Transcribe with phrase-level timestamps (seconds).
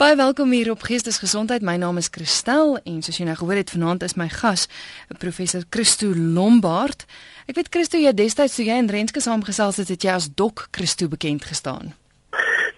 [0.00, 1.60] Baie welkom hier op Geestesgesondheid.
[1.60, 4.62] My naam is Christel en soos jy nou gehoor het, vanaand is my gas,
[5.20, 7.04] professor Christo Lombard.
[7.44, 10.70] Ek weet Christo, jy destyds toe jy en Renske saamgesels het, het jy as Dok
[10.72, 11.92] Christo bekend gestaan.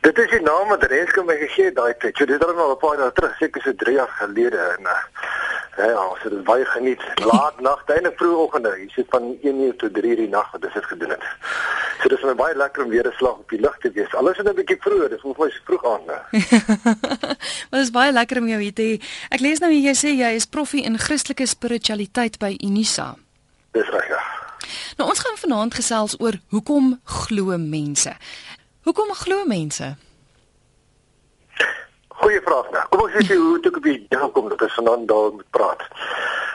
[0.03, 2.19] Dit is die naam wat Renske my gegee het daai tyd.
[2.19, 4.99] So dit is al 'n paar jaar terug, seker so 3 jaar gelede en uh,
[5.77, 7.03] ja, ons het dit baie geniet.
[7.25, 10.51] Laat nag, eintlik vroeg oggende, jy sit van 1 uur tot 3 uur die nag
[10.53, 11.25] wat dit gedoen het.
[12.03, 14.15] So dis my baie lekker om weer 'n slag op die lug te wees.
[14.15, 16.05] Alles is 'n bietjie vroeg, dis vir my so vroeg aan.
[17.71, 18.95] Maar dit is baie lekker om jou hier te hê.
[19.31, 23.17] Ek lees nou hier jy sê jy is proffie in Christelike spiritualiteit by Unisa.
[23.73, 24.23] Dis reg ja.
[24.97, 28.17] Nou ons gaan vanaand gesels oor hoekom glo mense.
[28.83, 29.97] Hoekom glo mense?
[32.23, 32.83] Goeie vraag nou.
[32.91, 35.49] Kom ons sê hoe toe ek op die idee gekom dat ons vanaand daar moet
[35.57, 35.81] praat.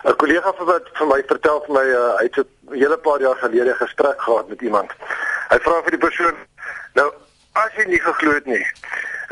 [0.08, 3.20] 'n Kollega van wat vir my vertel vir my uh, hy het 'n hele paar
[3.20, 4.92] jaar gelede gesprek gehad met iemand.
[5.50, 6.38] Hy vra vir die persoon,
[6.94, 7.08] nou
[7.64, 8.64] as jy nie geglo het nie,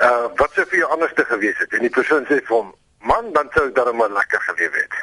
[0.08, 1.74] uh wat sou vir jou anders te gewees het?
[1.74, 4.96] En die persoon sê vir hom, man, dan sou ek darem maar lekker gelewe het.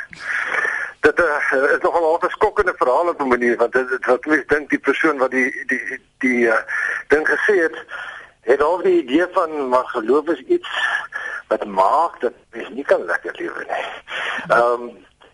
[1.00, 4.68] Dit uh, is nogal 'n skokkende verhaal op 'n manier want dit wat mens dink
[4.70, 6.60] die persoon wat die die, die uh,
[7.08, 7.76] ding gesê het
[8.42, 10.68] het al die idee van maar geloof is iets
[11.48, 13.88] wat maak dat mens nie kan lekker lewe nie.
[14.48, 14.90] Ehm um,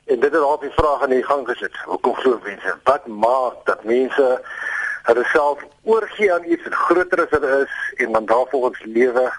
[0.09, 1.77] en dit het al die vrae aan die gang gesit.
[1.85, 2.77] Hoekom glo mense?
[2.85, 4.29] Wat maak dat mense
[5.03, 9.33] hulle self oorgee aan iets groter as hulle is en dan daarvolgens lewe?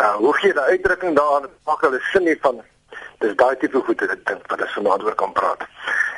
[0.00, 2.62] Uh hoe gee die uitdrukking daaraan pak hulle sin nie van
[3.18, 5.66] dis daai tipe goed wat ek dink wat ons vanaand oor kan praat.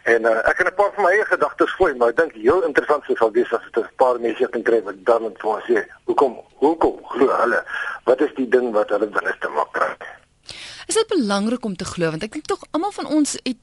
[0.04, 2.62] En uh, ek het 'n paar van my eie gedagtes gooi, maar ek dink heel
[2.66, 5.86] interessant sou wees as dit 'n paar mense kan kry wat dan net vir sê,
[6.04, 7.64] hoekom hoekom glo hulle?
[8.04, 9.92] Wat is die ding wat hulle binneste maak kry?
[10.86, 13.62] Is dit belangrik om te glo want ek dink tog almal van ons het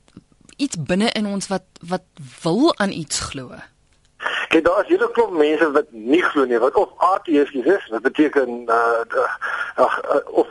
[0.60, 2.06] iets binne in ons wat wat
[2.44, 3.56] wil aan iets glo.
[4.50, 8.02] Kyk, daar is hele klop mense wat nie glo nie, wat of ateïsties is, wat
[8.02, 9.28] beteken uh
[9.76, 10.48] ag uh, of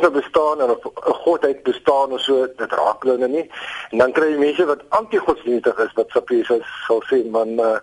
[0.00, 3.50] nou bestaan en of 'n godheid bestaan of so, dit raak hulle nou nie.
[3.90, 7.78] En dan kry jy mense wat anti-godsdienstig is wat sê sal sê man uh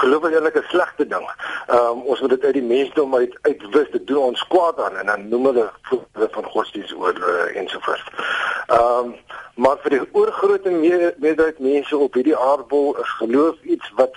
[0.00, 1.26] geloof is eintlik 'n slegte ding.
[1.66, 4.96] Ehm um, ons moet dit uit die mensdom uit uitwis, dit doen ons kwaad aan
[4.96, 8.08] en dan noem hulle hulle van godsdienst oor uh, ensovoorts.
[8.66, 9.14] Ehm um,
[9.54, 14.16] maar vir die oorgrootste meerderheid mense op hierdie aardbol is geloof iets wat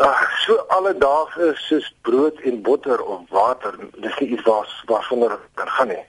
[0.00, 3.74] uh, so alledaags is soos brood en botter of water.
[4.00, 6.04] Dis nie iets waar waarvan er kan gaan nie.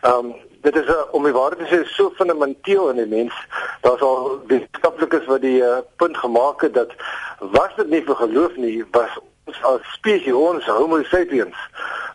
[0.00, 3.06] Ehm um, dit is 'n uh, om die waarheid te sê so fundamenteel in die
[3.06, 3.34] mens.
[3.80, 6.92] Daar's al wetenskaplikes wat die uh, punt gemaak het dat
[7.38, 11.56] was dit nie vir geloof nie, was ons as spesies ons Homo sapiens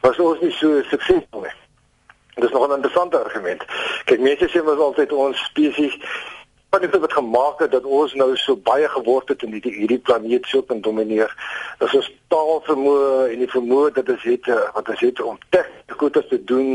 [0.01, 1.55] was ons nie so suksesvol nie.
[2.35, 3.63] Dit is nog 'n interessante argument.
[4.05, 5.95] Kyk, mense sê mos altyd ons spesies
[6.73, 9.99] wat dit wat gemaak het dat ons nou so baie geword het en hierdie hierdie
[10.01, 11.29] planeet so kan domineer.
[11.79, 15.97] Dis ons taalvermoë en die vermoë dat ons het eh, wat ons het om tegniese
[15.99, 16.71] goeie te doen.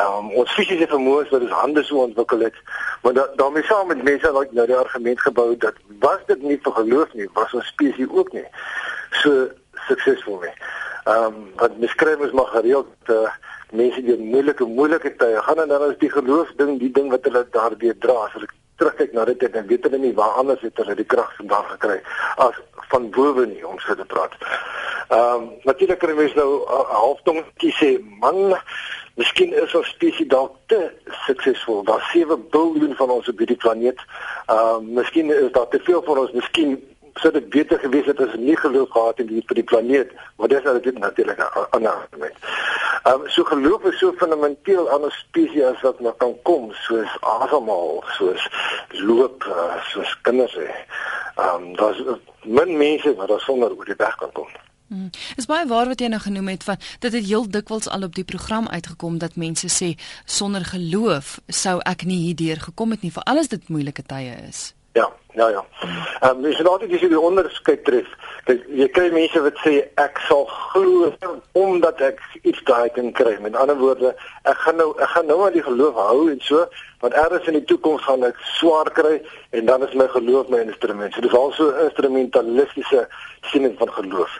[0.00, 2.58] Um, ons fisiese vermoëns wat ons hande so ontwikkel het.
[3.04, 6.58] Maar da, daarmee saam met mense wat nou die argument gebou dat was dit nie
[6.66, 8.46] vir geloof nie, was ons spesies ook nie
[9.22, 9.46] so
[9.86, 10.56] suksesvol nie.
[11.04, 13.30] Ehm um, wat beskryf is maar gereeld uh,
[13.72, 17.24] mense die moeilike moeilike tye gaan en dan is die geloof ding die ding wat
[17.28, 18.48] hulle daardeur dra as hulle
[18.80, 21.98] terugkyk na dit en weet hulle nie waar anders het hulle die krag vandaan gekry
[22.36, 22.60] as
[22.92, 24.34] van bowe nie om so te praat.
[25.10, 28.58] Ehm um, natuurlik kan mens nou 'n uh, halfdonkie sê man
[29.20, 30.78] Miskien is ons spesies dalk te
[31.26, 31.82] suksesvol.
[31.84, 33.98] Daar's 7 miljard van ons op hierdie planeet.
[34.46, 36.32] Ehm uh, miskien is daar te veel van ons.
[36.32, 40.12] Miskien sou dit beter gewees het as nie geloof gehad het in die planeet.
[40.36, 42.36] Maar dis nou dit natuurlik 'n ander argument.
[43.02, 46.72] Ehm um, so geloof is so fundamenteel aan 'n spesies as wat nou kan kom,
[46.72, 48.48] soos asemhaal, soos
[48.88, 50.70] loop, uh, soos kinders hè.
[51.36, 52.02] Ehm um, daar's
[52.44, 54.48] min mense wat daar sonder oor die weg kan kom.
[54.90, 55.10] Hmm.
[55.36, 58.14] Is baie waar wat jy nou genoem het van dit het heel dikwels al op
[58.14, 59.94] die program uitgekom dat mense sê
[60.24, 64.74] sonder geloof sou ek nie hierdeur gekom het nie vir alles dit moeilike tye is.
[64.92, 65.64] Ja, ja, ja.
[66.20, 68.08] Ehm um, dis nou altyd dis die onderskeid tref.
[68.48, 71.12] Kyk, jy kry mense wat sê ek sal glo
[71.60, 73.36] omdat ek iets daai kan kry.
[73.44, 74.10] Met ander woorde,
[74.50, 76.64] ek gaan nou ek gaan nou aan die geloof hou en so,
[77.04, 79.14] want eers in die toekoms gaan ek swaar kry
[79.54, 81.14] en dan is my geloof my instrument.
[81.14, 83.06] So dis also 'n instrumentalistiese
[83.54, 84.38] siening van geloof.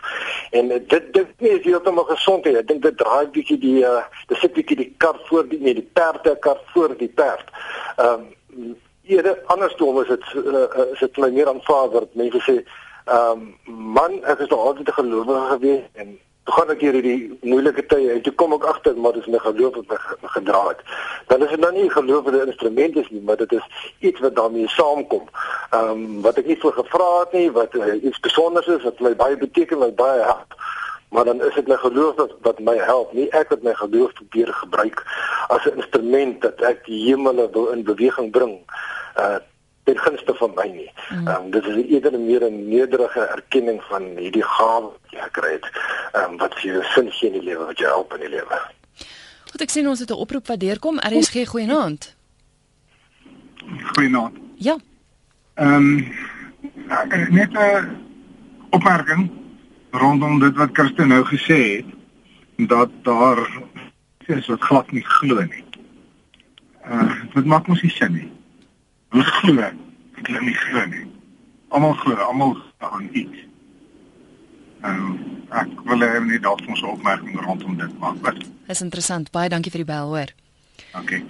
[0.51, 2.57] En dit dit nie is heeltemal gesond nie.
[2.57, 5.73] Ek dink dit draai bietjie die uh, dis sit bietjie die kar voor die nee,
[5.73, 7.47] die perde kar voor die perd.
[7.95, 12.61] Ehm um, eerder andersom is dit uh, is dit meer aanvaar dat mense sê
[13.05, 17.37] ehm um, man ek is nog altyd 'n gelowige gewees en toe gaan ek hierdie
[17.41, 20.81] moeilike tye en toe kom ek agter maar dis my geloof wat my gedra het.
[21.27, 23.65] Dan is dit nou nie gelowige instrument is nie maar dit is
[23.99, 25.25] iets wat daarmee saamkom.
[25.71, 28.99] Ehm um, wat ek nie voor gevra het nie wat uh, iets besonders is wat
[28.99, 30.53] my baie beteken my baie help
[31.11, 34.13] maar dan is dit my geloof wat wat my help, nie ek wat my geloof
[34.13, 35.03] probeer gebruik
[35.47, 38.59] as 'n instrument dat ek die hemele wil in beweging bring.
[39.19, 39.39] Uh
[39.83, 40.91] ten gunste van my nie.
[41.09, 41.27] Mm.
[41.27, 45.67] Um, dit is eerder meer 'n nederige erkenning van hierdie gawe wat jy gekry het,
[46.13, 48.61] um, wat vir jou sin gee in die lewe, wat jou help in die lewe.
[49.51, 50.99] Goed, ek sien ons het 'n oproep wat deurkom.
[50.99, 52.15] RSG goeienaand.
[53.93, 54.37] Goeienaand.
[54.55, 54.77] Ja.
[55.53, 56.13] Ehm um,
[57.29, 57.97] net 'n
[58.69, 59.40] opmerking
[59.91, 63.41] rondom dit wat Christen nou gesê het dat daar
[64.25, 65.63] is wat glad nie glo nie.
[66.87, 68.29] Uh dit maak mos nie sin nie.
[69.11, 71.05] Ons glo, ek glo nie glo nie.
[71.67, 73.43] Almal glo, almal aan iets.
[74.81, 75.17] Ehm
[75.51, 78.15] ek wil hê net dalk ons opmerking rondom dit maak.
[78.23, 78.39] Wat?
[78.67, 79.31] Dis interessant.
[79.35, 80.31] Baie dankie vir die bel, hoor.
[80.95, 81.25] Okay.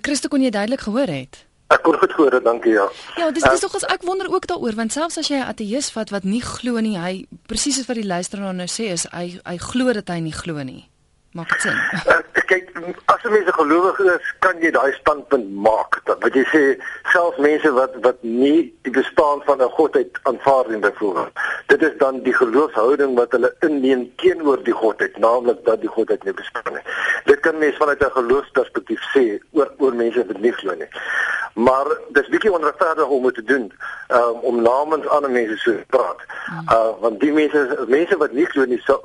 [0.00, 1.44] Christo kon jy duidelik gehoor het.
[1.70, 2.88] Ek kon goed gehoor, dankie ja.
[3.16, 5.92] Ja, dis dis tog as ek wonder ook daaroor want selfs as jy 'n ateïs
[5.94, 9.56] vat wat nie glo nie, hy presies wat die luisteraar nou sê is hy hy
[9.58, 10.88] glo dat hy nie glo nie.
[11.32, 11.78] Maak dit sin?
[12.10, 12.18] Uh,
[12.50, 12.70] kyk,
[13.12, 16.00] as 'n mens 'n gelowige is, kan jy daai standpunt maak.
[16.04, 16.62] Dat wat jy sê,
[17.12, 21.34] selfs mense wat wat nie die bestaan van 'n godheid aanvaar nie byvoorbeeld.
[21.66, 26.24] Dit is dan die geloofshouding wat hulle inneem teenoor die godheid, naamlik dat die godheid
[26.24, 26.84] nie bestaan nie.
[27.24, 30.90] Dit kan mens vanuit 'n geloofsperspektief sê oor oor mense wat nie glo nie.
[31.54, 33.72] Maar dis bietjie onregverdig om dit te doen,
[34.08, 36.20] um, om namens ander mense so te praat.
[36.72, 39.00] Uh want die mense mense wat nie glo nie, so,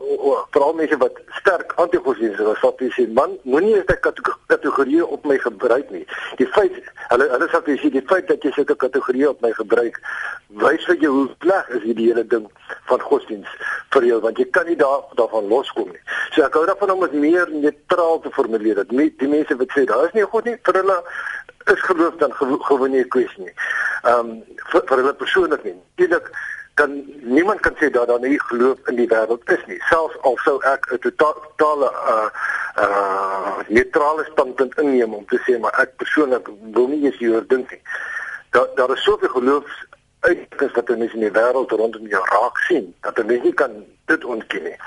[0.51, 3.99] veral mense wat sterk anti godsdienst was wat sê man moenie eens daai
[4.47, 6.05] kategorie op my gebruik nie.
[6.37, 6.73] Die feit
[7.09, 9.99] hulle hulle sê jy die feit dat jy sulke kategorie op my gebruik
[10.63, 12.47] wys vir jou hoe sleg is hierdie hele ding
[12.89, 13.65] van godsdienst
[13.95, 16.03] vir jou want jy kan nie daar daarvan loskom nie.
[16.33, 19.77] So ek hou daarvan om dit meer neutraal te formuleer dat nie die mense wat
[19.77, 20.99] sê daar is nie God nie vir hulle
[21.73, 23.55] is geloof dan gewoon nie 'n kwessie nie.
[24.03, 25.75] Ehm um, vir, vir hulle persoonlik nie.
[25.97, 26.29] Eintlik
[26.75, 26.91] kan
[27.21, 29.79] niemand kan sê dat daar nie geloof in die wêreld is nie.
[29.89, 32.29] Selfs al sou ek 'n totale uh
[32.77, 37.71] uh neutrale standpunt inneem om te sê maar ek persoonlik wil nie eens hieroor dink
[37.71, 37.81] nie.
[38.51, 39.85] Daar daar is soveel geloofs
[40.19, 43.71] uitkens wat mense in die wêreld rondom jou raak sien dat 'n mens nie kan
[44.05, 44.77] dit ontken nie.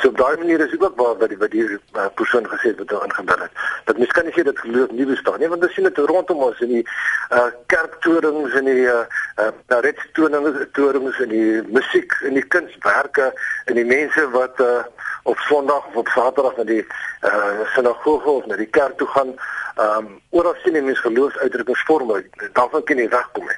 [0.00, 2.68] So op daai manier is dit ook waar wat die wat die uh, persoon gesê
[2.72, 3.52] het wat hy ingebring het.
[3.84, 6.42] Dat mens kan nie sê dat geloof nie bestaan nie want ons sien dit rondom
[6.48, 6.86] ons in die
[7.30, 9.04] uh kerktorings en die uh,
[9.42, 13.32] uh redstoninge torings en die musiek en die kunswerke
[13.64, 14.82] en die mense wat uh
[15.26, 16.84] op Sondag of op Saterdag na die
[17.26, 19.34] uh sinagoge of na die kerk toe gaan.
[19.86, 22.22] Um oral sien jy mense geloofsuitdrukkingsvorme.
[22.52, 23.50] Daarvan kan jy wegkom.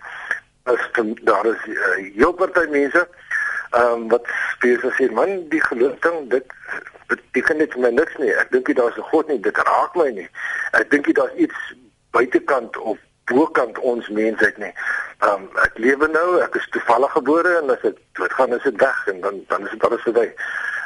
[0.73, 0.85] Is
[1.25, 3.09] daar is uh, heel party mense
[3.71, 4.29] ehm um, wat
[4.61, 6.55] besig sê man die geloof ding dit
[7.09, 8.31] beteken net vir my niks nie.
[8.41, 9.41] Ek dink nie daar's 'n God nie.
[9.41, 10.29] Dit raak my nie.
[10.73, 11.75] Ek dink nie daar's iets
[12.11, 14.73] buitekant of bokant ons mensheid nie.
[15.21, 18.81] Ehm um, ek lewe nou, ek is toevallig gebore en as ek doodgaan is dit
[18.81, 20.33] weg en dan dan is dit alles verby.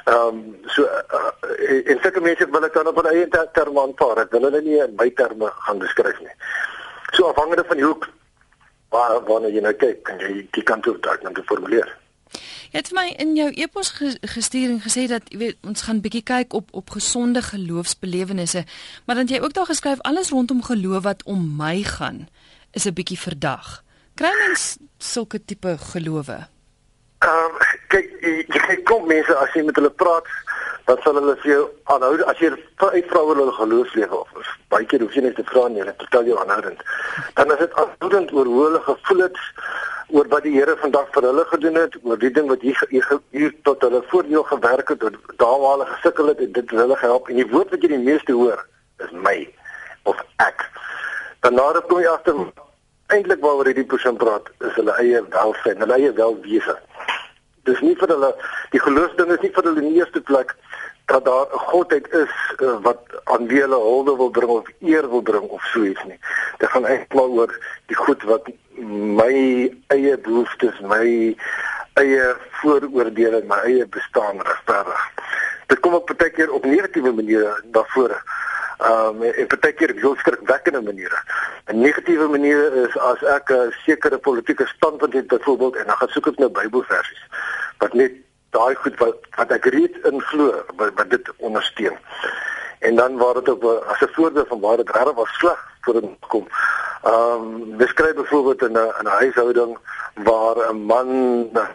[0.04, 4.18] Ehm um, so uh, en sulke mense wil ek dan op 'n eie term aanvaar.
[4.18, 6.34] Ek wil hulle nie in my terme gaan beskryf nie.
[7.12, 7.96] So afhangende van hoe
[8.88, 11.88] waar wanneer jy nou kyk, kan jy die kant toe dalk net formuleer.
[12.72, 13.92] Jy het my in jou e-pos
[14.34, 18.64] gestuur en gesê dat jy weet ons gaan bietjie kyk op op gesonde geloofsbelewennisse,
[19.06, 22.28] maar dan jy ook daar geskryf alles rondom geloof wat om my gaan
[22.72, 23.84] is 'n bietjie verdag.
[24.14, 26.48] Kry mens sulke tipe gelowe?
[27.18, 30.28] Ehm um, kyk jy, jy kom mense as jy met hulle praat
[30.88, 31.62] dan sal hulle vir jou
[31.94, 32.50] aanhou as jy
[32.82, 36.30] uitvra oor hulle geloofslewe of baie keer hoef jy net te vra nie hulle vertel
[36.30, 36.80] jou aanhoudend.
[37.38, 39.40] Dan is dit aanhoudend oor hoe hulle gevoel het
[40.12, 42.82] oor wat die Here vandag vir hulle gedoen het oor die ding wat hier
[43.36, 45.06] hier tot hulle voordeel gewerk het
[45.42, 47.28] daar waar hulle gesukkel het en dit hulle gehelp.
[47.28, 48.66] En die woord wat jy die meeste hoor
[49.04, 49.38] is my
[50.10, 50.66] of ek.
[51.44, 52.40] Dan nader kom jy agter
[53.12, 56.76] eintlik waaroor hierdie persoon praat is hulle eie welstand hulle eie welwese
[57.68, 58.34] dis nie vir hulle
[58.74, 60.56] die geloofsding is nie vir hulle in die eerste plek
[61.12, 65.08] dat daar 'n godheid is uh, wat aan wie hulle hulde wil bring of eer
[65.08, 66.18] wil bring of so iets nie.
[66.58, 67.52] Dit gaan eintlik maar oor
[67.86, 68.48] die goed wat
[69.18, 69.34] my
[69.86, 71.36] eie behoeftes, my
[71.92, 75.02] eie vooroordeele, my eie bestaan regverdig.
[75.66, 78.22] Dit kom op baie keer op negatiewe maniere vore.
[78.90, 81.18] Um en baie keer op heel skrikwekkende maniere.
[81.66, 86.08] 'n Negatiewe manier is as ek 'n sekere politieke standpunt het byvoorbeeld en dan gaan
[86.08, 87.22] soek ek nou Bybelversies
[87.78, 88.12] wat net
[88.50, 91.98] daai goed wat wat ek reeds in glo wat, wat dit ondersteun.
[92.78, 95.94] En dan waar dit op as 'n voorbeeld van waar dit regtig was sleg voor
[96.00, 96.48] dit kom.
[97.02, 99.78] Ehm um, beskryf byvoorbeeld in 'n in 'n huishouding
[100.14, 101.08] waar 'n man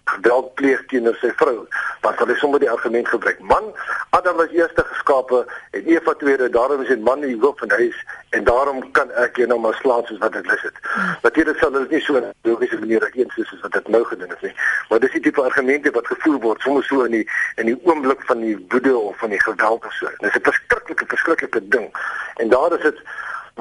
[0.06, 1.68] geweld pleeg teenoor sy vrou,
[2.02, 3.40] dan sal hy sommer die argument gebruik.
[3.40, 3.74] Man,
[4.10, 8.06] Adam was eerste geskape en Eva tweede, daarom is 'n man die hoof van huis
[8.30, 10.78] en daarom kan ek jou nou maar slaan soos wat ek lus het.
[10.82, 11.16] Hmm.
[11.22, 14.42] Natuurlik sal dit nie so 'n logiese manier regeer soos wat dit nou gedoen is
[14.42, 14.56] nie,
[14.90, 18.22] maar dis die tipe argumente wat gevoer word sommer so in die in die oomblik
[18.26, 20.08] van die woede of van die geweld of so.
[20.18, 21.92] Dis 'n verskriklike verskriklike ding.
[22.36, 23.02] En daar is dit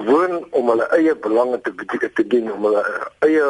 [0.05, 1.73] woon om hulle eie belange te
[2.13, 2.85] te dien om hulle
[3.25, 3.47] eie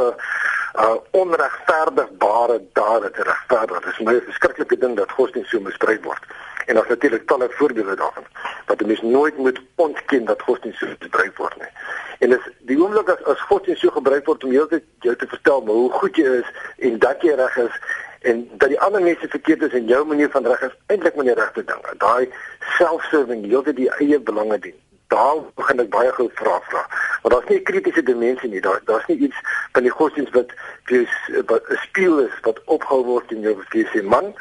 [0.77, 3.81] uh onregverdigbare dade te regverdig.
[3.81, 6.23] Dit is my verskriklike ding dat godsdienst so misbruik word.
[6.67, 8.27] En daar's natuurlik talle voorbeelde daarvan
[8.67, 11.73] wat 'n mens nooit moet ontken dat godsdienst so misbruik word nie.
[12.19, 15.67] En dis die oomblik as as godsdienst so gebruik word om te jou te vertel
[15.67, 17.81] hoe goed jy is en dat jy reg is
[18.21, 21.35] en dat die ander mense verkeerd is en jou manier van reg is eintlik die
[21.35, 21.99] regte ding.
[21.99, 22.33] Daai
[22.79, 26.83] self-serving, wil die eie belange dien daar begin ek baie gou vra vra.
[27.23, 28.61] Want daar's nie 'n kritiese dimensie nie.
[28.61, 29.37] Daar daar's nie iets
[29.73, 30.51] van die godsdienst wat
[30.85, 31.09] vir
[31.47, 34.35] 'n spieël is wat opgehou word in jou visie man.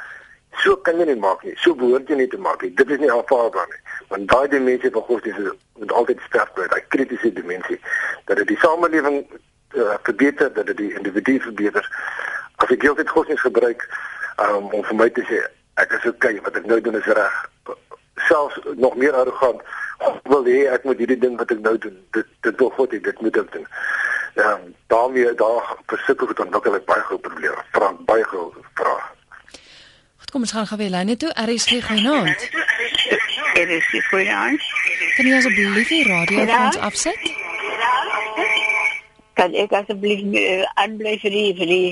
[0.63, 1.55] So kan jy nie maak nie.
[1.55, 2.73] So behoort jy nie te maak nie.
[2.73, 3.81] Dit is nie aanvaarbaar nie.
[4.07, 7.79] Want daai dimensie van godsdienst moet altyd sterk bly, daai kritiese dimensie
[8.25, 9.25] dat dit die samelewing
[9.73, 11.89] uh, verbeter, dat dit die individu verbeter.
[12.55, 13.89] As ek heeltyd godsdienst gebruik
[14.37, 15.41] um, om vir my te sê
[15.75, 17.49] ek is okay, wat ek nou doen is reg.
[18.15, 19.61] Selfs nog meer arrogant
[20.23, 21.95] wil hê ek moet hierdie ding wat ek nou doen.
[22.15, 23.67] Dit dit wil God hê dit moet ek doen.
[24.35, 24.59] Ja,
[24.91, 27.63] daarmee daar versikkel het ontwikkel ek baie groot probleme.
[27.71, 29.03] Vra baie groot vrae.
[30.19, 31.31] Goed, kom ons gaan gou weer lyne toe.
[31.45, 32.31] RSG genoem.
[33.55, 34.59] RSG genoem.
[35.15, 37.29] Kan jy asseblief die radio vir ons afset?
[39.39, 41.87] Kan ek asseblief uh, aanbly vir die vir die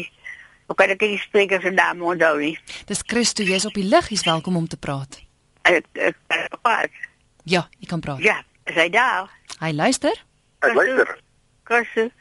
[0.72, 2.54] Hoe kan ek die spreker se naam onthou nie?
[2.88, 5.20] Dis Christo, jy's op die lig, jy's welkom om te praat.
[5.68, 6.16] Ek ek
[6.64, 7.02] praat.
[7.44, 8.24] Ja, jy kan praat.
[8.24, 9.30] Ja, is hy daar?
[9.60, 10.24] Hy luister.
[10.60, 11.18] Hy luister.
[11.64, 12.12] Kosse.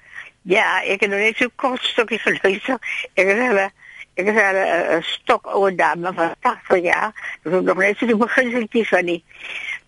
[0.42, 2.78] Ja, ek het nog net so kort stukkie geluister.
[3.14, 3.72] Ek het
[4.14, 4.56] ek het
[4.98, 7.38] 'n stok oor dame van 80 jaar.
[7.42, 9.24] Dus nog net so die beginseltjies van die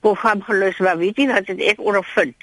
[0.00, 2.36] program geluister, maar weet jy wat ek ondervind?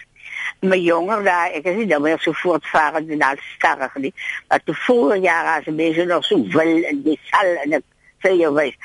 [0.59, 4.15] mijn jonger daar, ik is niet dan meer zo voortvarend en al sterk niet.
[4.47, 7.81] Maar toen vorig jaar als ze mensen nog zo wil en die zal en ik
[8.19, 8.75] veel je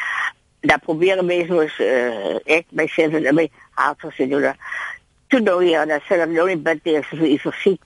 [0.61, 4.55] Daar proberen mensen was uh, ik mijzelf en mijn hart te doen.
[5.27, 7.83] Toen nog hier, dat zelf nog niet bent voor je vergiet.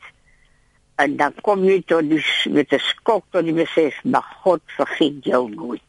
[0.95, 5.25] En dan kom je tot die, met de skok tot die besef, maar God vergiet
[5.25, 5.81] jou nooit.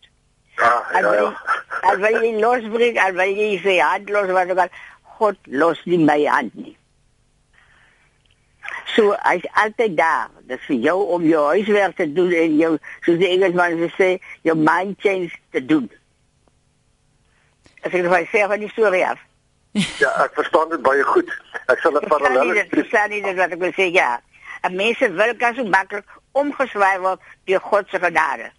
[0.56, 1.42] Ja, ja, ja.
[1.82, 4.68] Al wil je losbrengen, al wil je je hand los, wat ook al,
[5.02, 6.78] God lost niet mijn hand niet.
[8.86, 10.30] So hy's altyd daar.
[10.48, 12.72] Dit is vir jou om jou huiswerk te doen en jou
[13.06, 15.88] soos die Engelsman sê, jou mind change te doen.
[17.82, 19.20] Ek sê vir sê van die storie af.
[20.02, 21.30] Ja, ek verstaan dit baie goed.
[21.72, 24.20] Ek sal 'n parallel Ek verstaan nie dit wat ek wil sê ja.
[24.64, 28.52] 'n Mens wil kan so maklik omgeswaai word deur God se genade.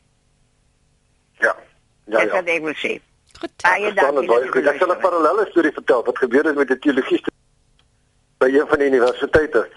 [1.38, 1.55] Ja.
[2.07, 2.33] Ja, Dit ja.
[2.33, 3.00] wat ek wil sê.
[3.41, 3.52] Goed.
[3.62, 4.69] Baie dankie.
[4.69, 7.23] Ek sal 'n parallelle storie vertel wat gebeur het met 'n teologie
[8.38, 9.69] by een van die universiteite.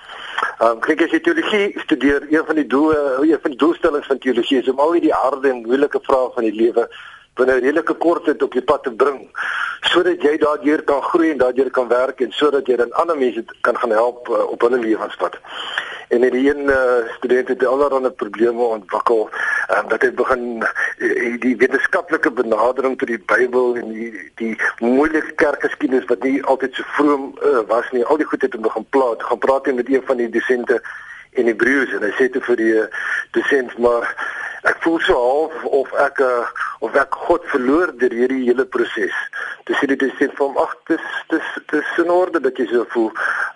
[0.59, 4.07] Ehm um, kyk as jy teologie studeer, een van die doele, een van die doelstellings
[4.07, 6.89] van teologie is om al die harde en moeilike vrae van die lewe
[7.35, 9.29] binne 'n redelike kort tyd op die pad te bring
[9.81, 13.43] sodat jy daardeur kan groei en daardeur kan werk en sodat jy dan ander mense
[13.61, 15.37] kan gaan help uh, op hulle lewenspad.
[16.09, 19.29] En in die een uh, student het allerlei probleme ontwikkel
[19.77, 24.11] um, dat hy begin uh, die wetenskaplike benadering tot die Bybel en die
[24.41, 28.53] die moeilike kerkgeskiedenis wat nie altyd so vroom uh, was nie, al die goed het
[28.53, 30.81] hom begin plaat, gaan praat met een van die dosente
[31.41, 32.73] in Hebreëus en hy sê toe vir die
[33.37, 34.07] dosent maar
[34.65, 36.45] ek voel so half of ek uh,
[36.85, 39.13] of ek God verloor deur hierdie hele proses.
[39.69, 43.11] Dis hierdie sê van ag dis dis dis in orde dat jy so voel.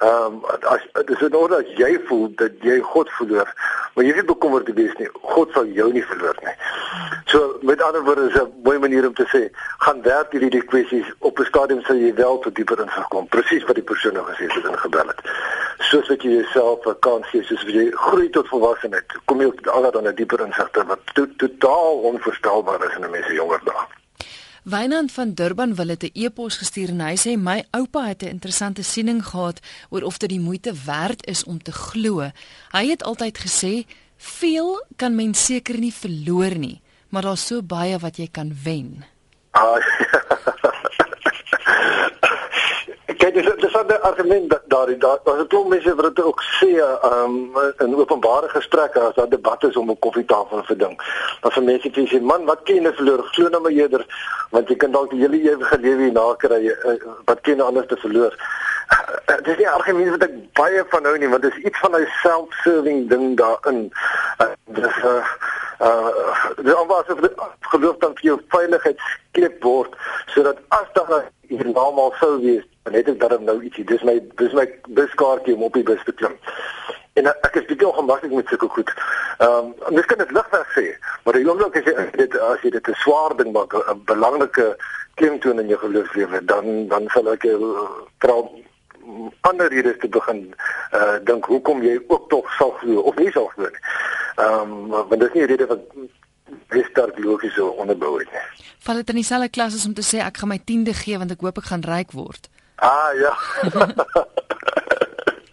[0.05, 3.49] Ehm um, as dis in orde as jy voel dat jy God verloor,
[3.95, 5.09] maar jy is nie bekommerd te wees nie.
[5.33, 6.55] God sal jou nie verloor nie.
[7.33, 9.49] So met ander woorde is 'n mooi manier om te sê,
[9.85, 13.27] gaan werk hierdie die kwessies op 'n stadium sal jy wel tot dieper insig kom.
[13.27, 15.21] Presies wat die persoon nou gesê het en gebel het.
[15.79, 19.47] Soos wat jy jouself 'n kans gee, soos wat jy groei tot volwassenheid, kom jy
[19.47, 23.33] op allerlei dan 'n dieper insigte wat to totaal onvoorstelbaar is in 'n mens se
[23.33, 23.85] jonger dae.
[24.63, 28.27] Wynand van Durban wil dit 'n e-pos gestuur en hy sê my oupa het 'n
[28.27, 29.59] interessante siening gehad
[29.89, 32.31] oor of dit die moeite werd is om te glo.
[32.71, 33.85] Hy het altyd gesê
[34.17, 39.05] veel kan mens seker nie verloor nie, maar daar's so baie wat jy kan wen.
[39.51, 39.79] Ah.
[43.29, 46.41] Kyk, dis dis 'n argument dat daar daar daar's 'n klomp mense wat dit ook
[46.43, 46.71] sê
[47.09, 50.95] um, in openbare gesprekke as daar debatte is om 'n koffietafel vir ding.
[51.41, 53.23] Dan vir mense wat sê, "Man, wat ken jy verloor?
[53.23, 54.05] Glo nou maar eerder,
[54.49, 56.65] want jy kan dalk die hele ewige lewe hier na kry.
[56.65, 58.33] Uh, wat ken jy anders te verloor?"
[58.89, 61.79] Uh, dis nie 'n argument wat ek baie van hou nie, want dit is iets
[61.79, 63.93] van 'n self-serving ding daarin.
[64.41, 65.25] Uh, dis 'n uh,
[65.79, 66.11] Uh
[66.63, 69.93] die ambassade geloof dan vir jou veiligheid skep word
[70.33, 73.85] sodat as daar hier normaal sou wees, dan het ek darm nou ietsie.
[73.87, 74.65] Dis my dis my
[74.97, 76.35] buskaartjie om op die bus te klim.
[77.15, 78.91] En uh, ek is baie ongemaklik met sulke goed.
[79.39, 80.85] Ehm um, mens kan dit ligweg sê,
[81.23, 84.75] maar die oomblik as jy dit as jy dit 'n swaar ding maak, 'n belangrike
[85.15, 87.87] klemtoon in jou geloofslewe, dan dan sal ek jou
[88.19, 88.43] vra
[89.41, 90.53] ander redes te begin
[90.93, 93.83] uh dink hoekom jy ook tog sal glo of nie sal glo nie.
[94.35, 95.79] Ehm um, want dit is nie 'n rede wat
[96.89, 98.47] sterk logiese onderbou het nie.
[98.79, 101.31] Val dit in dieselfde klas as om te sê ek gaan my 10de gee want
[101.31, 102.49] ek hoop ek gaan ryk word.
[102.75, 103.33] Ah ja.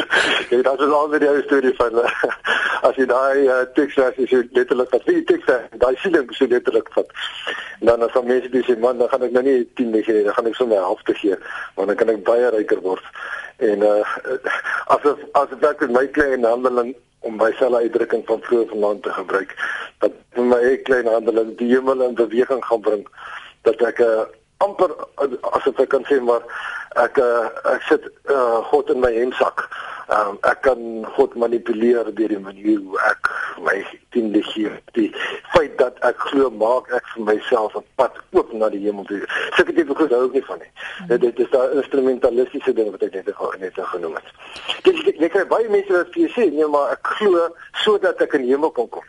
[0.50, 2.02] Ja, dit is al die storie van
[2.88, 5.48] as jy daai uh, teks as jy letterlik as jy teks
[5.82, 7.10] daai ek so letterlik vat.
[7.80, 10.36] Dan as dan mense dis man, dan gaan ek nou nie 10 mee gee, dan
[10.36, 11.36] gaan ek sommer half te gee,
[11.74, 13.02] want dan kan ek baie ryker word.
[13.58, 14.04] En uh
[14.94, 16.94] as as as ek met my klein handeling
[17.26, 19.54] om myself uitdrukking van vroeë vanaand te gebruik,
[20.04, 23.06] dat my klein handeling die hemel in beweging gaan bring
[23.66, 24.26] dat ek 'n uh,
[24.64, 24.90] amper
[25.58, 26.44] asof ek kan sê maar
[27.04, 29.66] ek uh, ek sit uh, God in my hemsak.
[30.06, 30.78] Um, ek kan
[31.16, 33.74] God manipuleer deur die manier hoe ek my
[34.14, 34.70] tiende gee.
[34.94, 35.08] Die
[35.50, 39.26] feit dat ek glo maak ek vir myself 'n pad oop na die hemel toe.
[39.56, 40.70] Sulke tipe goed hou ek nie van nie.
[40.70, 41.18] Mm -hmm.
[41.26, 43.26] Dit is daai instrumentalistiese ding wat ek net
[43.58, 44.30] net genoem het.
[44.82, 48.54] Dit ek kry baie mense wat sê nee maar ek glo sodat ek in die
[48.54, 49.04] hemel kan kom.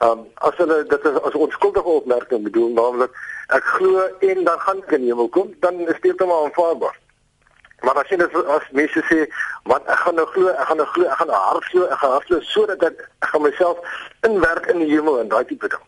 [0.00, 3.12] Ehm um, as hulle dit is as onskuldige opmerking bedoel naamlik
[3.48, 6.96] ek glo en dan gaan ek in die hemel kom, dan is dit heeltemal aanvaarbaar.
[7.84, 9.20] Maar as jy dit as mense sê,
[9.70, 11.98] wat ek gaan nou glo, ek gaan nou glo, ek gaan nou hard glo, ek
[12.02, 15.68] gaan hard glo sodat ek ek gaan myself inwerk in die hemel en daai tipe
[15.68, 15.84] ding.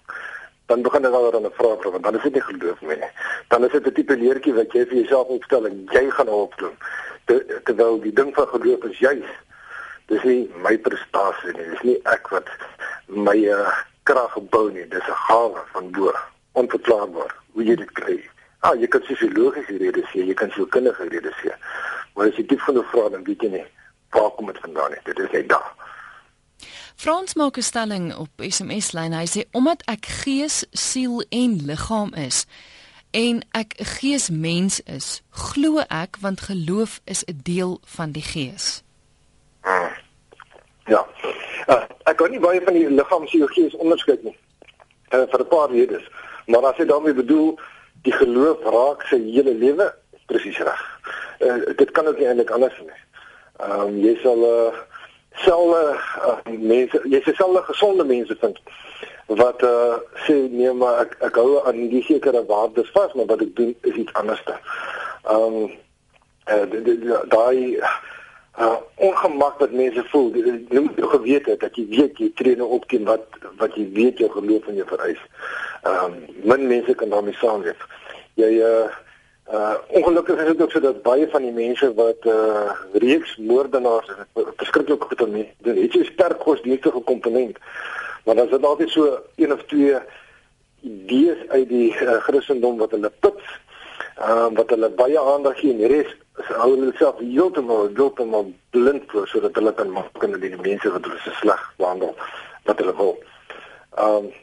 [0.66, 3.12] Dan begin ek alreeds 'n vraag vra want dan is dit nie geloof meer nie.
[3.48, 6.52] Dan is dit 'n tipe leertjie wat jy vir jouself opstel en jy gaan op
[6.58, 6.76] doen.
[7.64, 9.30] Terwyl die ding van geloof is juis
[10.10, 12.50] dis nie my prestasie nie, dis nie ek wat
[13.10, 13.74] my uh,
[14.06, 14.86] krag gebou nie.
[14.92, 16.12] Dis 'n gawe van bo,
[16.52, 18.18] onverklaarbaar hoe jy dit kry.
[18.60, 21.52] Ah, jy kan fisiologiese redes sê, jy kan sielkundige redes sê.
[22.14, 23.66] Maar as jy diep genoeg vra, dan weet jy nie
[24.16, 25.02] waar kom dit vandaan nie.
[25.04, 25.72] Dit is net daar.
[26.96, 29.12] Frans maak 'n stelling op SMS lyn.
[29.12, 32.46] Hy sê omdat ek gees, siel en liggaam is
[33.10, 38.82] en ek 'n geesmens is, glo ek want geloof is 'n deel van die gees.
[39.60, 39.92] Hmm.
[40.86, 41.06] Ja.
[41.66, 44.36] Uh, ek kan nie baie van die liggaam se gees onderskei nie.
[45.10, 46.04] Uh, vir 'n paar redes.
[46.46, 47.58] Maar as jy daarmee bedoel
[48.06, 49.90] die geloof raak sy hele lewe,
[50.30, 50.82] presies reg.
[51.42, 53.00] Uh, dit kan ook nie eintlik anders nie.
[53.56, 54.84] Ehm um, jy sal uh,
[55.44, 55.82] selfe
[56.28, 58.60] uh, mense, jy sal selfe gesonde mense vind
[59.40, 63.42] wat uh, sê nee maar ek ek hou aan die sekere waardes vas, maar wat
[63.42, 64.44] ek doen is iets anders.
[64.46, 65.72] Ehm um,
[66.52, 67.80] uh, daai
[68.58, 70.30] uh ongemak wat mense voel.
[70.34, 73.26] Jy moet jou geweet het dat jy weet jy tree nou op teen wat
[73.60, 75.20] wat jy weet jou geloof van jou vereis.
[75.82, 77.84] Ehm um, min mense kan daarmee saamleef.
[78.40, 78.88] Jy uh
[79.52, 84.08] uh ongelukkig is dit ook so dat baie van die mense wat uh reeks moordenaars
[84.08, 87.58] en verskriklik goed om doen, het jy sterk godsdienstige komponent.
[88.24, 89.98] Maar dan is dit altyd so een of twee
[90.80, 93.40] idees uit die uh, Christendom wat hulle put
[94.16, 98.52] ehm um, wat hulle baie aandag gee en die res hou hulle self heeltemal heeltemal
[98.70, 102.12] blind voor sodat hulle kan maak en die mense wat hulle se sleg behandel
[102.64, 103.16] wat hulle wil.
[103.96, 104.34] Ehm um,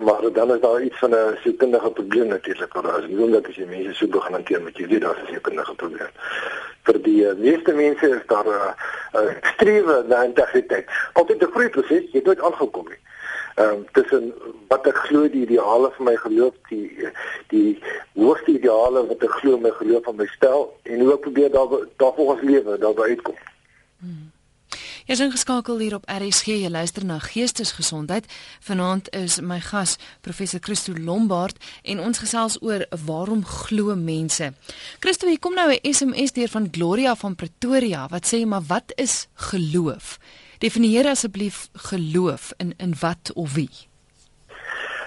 [0.00, 3.54] maar dan is daar iets van 'n sielkundige probleem natuurlik want as jy wil dat
[3.54, 6.12] jy mense so begin hanteer met jy weet daar is 'n sielkundige probleem.
[6.82, 8.72] Vir die uh, meeste mense is daar 'n uh,
[9.20, 10.86] uh, strewe na integriteit.
[11.12, 13.02] Altyd 'n groei proses, jy het nooit aangekom nie
[13.54, 14.32] ehm um, tussen
[14.68, 17.08] wat ek glo die ideale vir my geloof die
[17.52, 17.78] die
[18.14, 21.74] hoogste ideale wat ek glo my geloof van my stel en hoe ek probeer daar
[21.96, 23.36] daar volgens lewe daarby uitkom.
[24.00, 24.30] Hmm.
[25.02, 26.54] Jy is ingeskakel hier op RSG.
[26.62, 28.28] Jy luister na Geestesgesondheid.
[28.62, 34.52] Vanaand is my gas professor Christo Lombard en ons gesels oor waarom glo mense.
[35.02, 38.92] Christo, hier kom nou 'n SMS deur van Gloria van Pretoria wat sê maar wat
[38.94, 40.18] is geloof?
[40.62, 43.70] Definieer asseblief geloof in in wat of wie?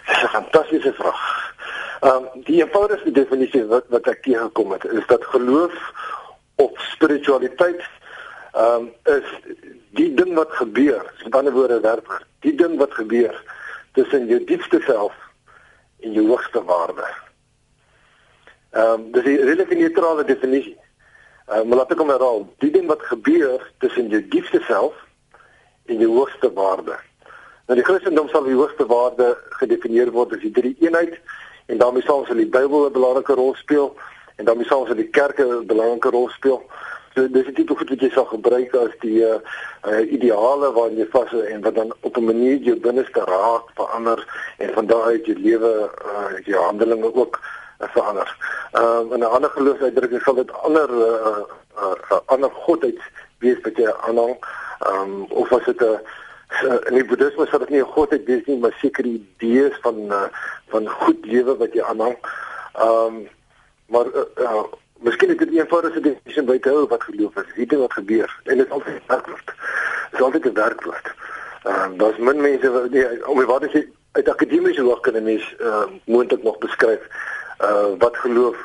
[0.05, 1.53] Dis 'n fantastiese vraag.
[1.99, 5.75] Ehm um, die eenvoudigste definisie wat wat ek teëgekom het is dat geloof
[6.55, 7.83] of spiritualiteit
[8.51, 9.27] ehm um, is
[9.89, 13.43] die ding wat gebeur, met ander woorde werk, die ding wat gebeur
[13.91, 15.15] tussen jou diepste self
[15.99, 17.07] en jou hoogste waarde.
[18.71, 20.77] Ehm um, dis 'n relatief neutrale definisie.
[21.47, 25.04] Ehm um, maar laat ek hom herhaal, die ding wat gebeur tussen jou diepste self
[25.85, 26.97] en die hoogste waarde.
[27.65, 31.17] Nou die Christendom sal die hoogste waarde gedefinieer word as die drie eenheid
[31.65, 33.95] en daarmee sal ons in die Bybel 'n belangrike rol speel
[34.35, 36.61] en daarmee sal ons in die kerke 'n belangrike rol speel.
[37.15, 39.39] So dis die tipe goed wat jy sal gebruik as die uh,
[39.87, 44.19] uh ideale waarin jy vas en wat dan op 'n manier jou binneste raak verander
[44.57, 47.39] en van daardie uit jou lewe uh jou handelinge ook
[47.79, 48.29] verander.
[48.71, 51.43] Ehm uh, in 'n ander geloofsuitdrukking sal dit ander uh,
[51.77, 52.99] uh, uh ander godheid
[53.39, 54.37] wees wat jy aanhang.
[54.79, 55.99] Ehm um, of as dit 'n
[56.87, 60.27] in die boeddhisme sal dit nie 'n godheid wees nie, maar sekere idees van uh,
[60.67, 62.17] van goed lewe wat jy aanhang.
[62.73, 63.27] Ehm um,
[63.87, 64.63] maar uh, uh,
[64.99, 67.55] Miskien het dit eenvoudig 'n definisie buite hou wat geloof is.
[67.55, 68.39] Weet jy wat gebeur?
[68.43, 69.45] En dit is altyd werkwoord.
[69.45, 71.13] Dit is altyd 'n werkwoord.
[71.63, 75.23] Ehm uh, daar's min mense wat nee, om wat is uit akademiese hoek kan 'n
[75.23, 77.01] mens uh, moontlik nog beskryf
[77.59, 78.57] uh wat geloof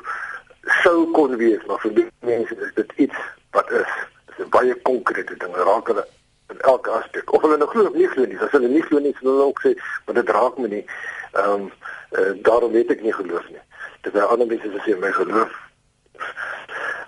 [0.83, 3.17] sou kon wees, maar vir die mense is dit iets
[3.51, 3.91] wat is.
[4.27, 5.55] Dit is 'n baie konkrete ding.
[5.71, 6.07] Raak hulle
[6.51, 7.33] in elke aspek.
[7.33, 8.39] Of hulle nou glo of nie glo nie.
[8.43, 9.75] As hulle nie glo nie, sal hulle ook sê,
[10.07, 10.85] maar dit raak my nie.
[11.33, 11.73] Ehm um,
[12.19, 13.63] uh, daarom weet ek nie geloof nie.
[14.03, 15.59] Dit is ander mense sê my geloof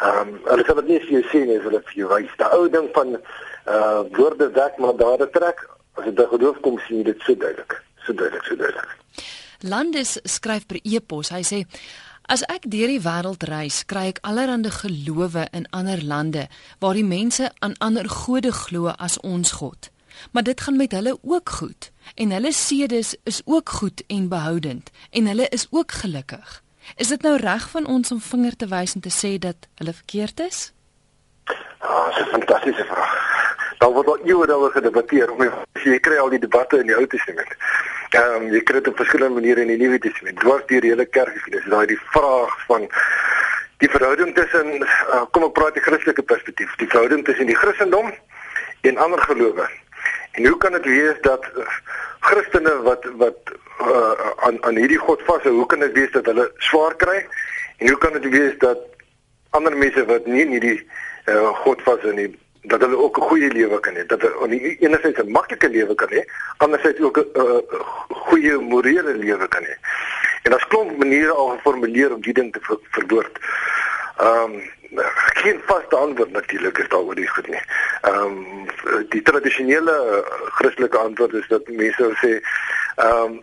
[0.02, 2.30] Ehm um, hulle sê wat nie vir jou sien is hulle vir jou wys.
[2.40, 5.62] Die ou ding van uh woorde werk maar dade trek.
[5.94, 7.76] As dit by geloof kom sien dit so duidelik.
[8.06, 8.96] So duidelik, so duidelik.
[9.62, 11.30] Landes skryf per e-pos.
[11.30, 11.60] Hy sê
[12.32, 16.46] As ek deur die wêreld reis, kry ek allerlei gelowe in ander lande
[16.80, 19.90] waar die mense aan ander gode glo as ons God.
[20.32, 24.88] Maar dit gaan met hulle ook goed en hulle sedes is ook goed en behoudend
[25.10, 26.62] en hulle is ook gelukkig.
[26.96, 29.92] Is dit nou reg van ons om vinger te wys en te sê dat hulle
[29.92, 30.72] verkeerd is?
[31.84, 33.12] Ah, dis 'n fantastiese vraag.
[33.78, 35.28] Daar word al eeue daaroor gedebatteer.
[35.84, 37.52] Jy kry al die debatte in die Ou Testament.
[38.12, 40.36] Ehm um, jy kry dit op verskillende maniere in die Nuwe Testament.
[40.40, 41.68] Dwars deur die hele kerkgeskiedenis.
[41.72, 42.82] Daai die vraag van
[43.80, 48.10] die verhouding tussen uh, kom ek praat die Christelike perspektief, die verhouding tussen die Christendom
[48.90, 49.64] en ander gelowe.
[50.36, 51.64] En hoe kan dit wees dat uh,
[52.28, 54.12] Christene wat wat uh,
[54.44, 57.16] aan aan hierdie God vashou, hoe kan dit wees dat hulle swaar kry?
[57.80, 58.84] En hoe kan dit wees dat
[59.56, 60.78] ander mense wat nie in hierdie
[61.32, 62.28] uh, God vashou nie,
[62.62, 66.08] dat hulle ook 'n goeie lewe kan hê, dat hulle enerzijds 'n maklike lewe kan
[66.10, 66.22] hê,
[66.56, 67.58] anderzijds ook 'n uh,
[68.08, 69.74] goeie morele lewe kan hê.
[70.42, 73.38] En daar's klomp maniere al geformuleer om die ding te ver verwoord.
[74.16, 74.62] Ehm um,
[75.42, 77.62] geen vaste antwoord natuurlik is daaroor die goed nie.
[78.00, 82.40] Ehm um, die tradisionele Christelike antwoord is dat mense sê
[82.96, 83.42] ehm um,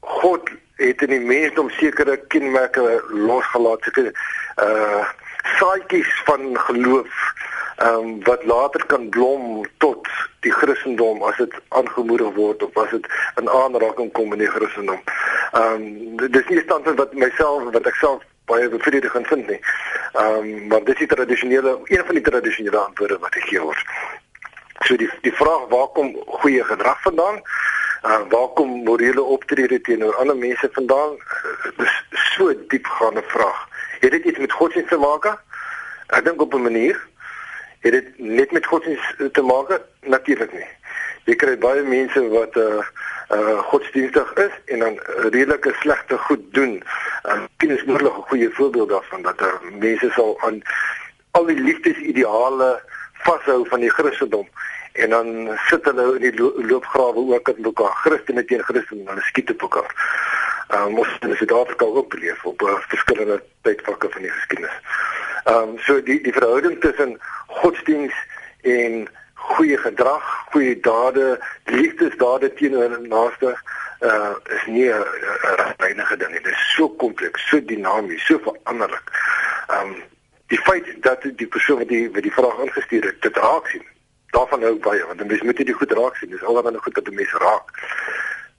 [0.00, 4.12] God het in die mensdom sekere kenmerke losgelaat, sekere
[4.56, 5.04] uh
[5.58, 7.08] saadjies van geloof
[7.80, 10.08] ehm um, wat later kan blom tot
[10.40, 13.06] die Christendom as dit aangemoedig word of as dit
[13.40, 15.00] in aanraking kom met die Christendom.
[15.52, 15.86] Ehm
[16.20, 19.60] um, dis nie standpunt wat myself wat ek self baie bevredigend vind nie.
[20.12, 23.84] Ehm um, maar dis die tradisionele een van die tradisionele antwoorde wat ek gee word.
[24.86, 27.42] So die die vraag waar kom goeie gedrag vandaan?
[28.02, 31.16] uh, waar kom morele optrede teenoor ander mense vandaan?
[31.16, 33.68] Uh, dis so diepgaande vraag.
[34.00, 35.26] Het dit iets met godsdienst te maak?
[36.06, 37.08] Ek dink op 'n manier.
[37.80, 39.80] Het dit net met godsdienst te maak?
[40.00, 40.66] Natuurlik nie.
[41.24, 42.82] Jy kry baie mense wat uh
[43.30, 44.98] uh godsdienstig is en dan
[45.30, 46.82] redelike slegte goed doen.
[47.22, 50.62] En uh, is moeilik 'n goeie voorbeeld daarvan dat daar uh, mense sal aan
[51.30, 54.48] al die liefdesideale vashou van die Christendom
[54.92, 59.12] en dan sit hulle in die lo loopgrawe ook aan mekaar Christene teen Christene en
[59.14, 59.94] hulle skiet op mekaar.
[60.74, 64.76] Um, ons in Suid-Afrika ook beleef op uh, verskillende tydvakke van die geskiedenis.
[65.44, 68.14] Ehm um, so die die verhouding tussen godsdiens
[68.62, 73.56] en goeie gedrag, goeie dade, liefdesdade teenoor naaste
[74.00, 75.04] uh is nie 'n
[75.62, 76.42] regtynige ding nie.
[76.42, 79.10] Dit is so kompleks, so dinamies, so veranderlik.
[79.66, 80.02] Ehm um,
[80.46, 83.86] die feit dat die persoon wat die wat die vraag ingestuur het, dit raak sien
[84.30, 86.30] daarvan hou baie want mense moet dit goed raak sien.
[86.30, 87.72] Dis alwaar nou goed dat mense raak.